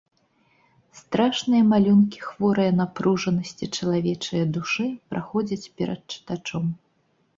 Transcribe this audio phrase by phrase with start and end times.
[0.99, 6.65] Страшныя малюнкі хворае напружанасці чалавечае душы праходзяць перад чытачом.